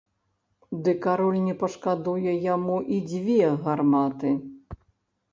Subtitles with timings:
[0.85, 4.31] Ды кароль не пашкадуе яму і дзве гарматы!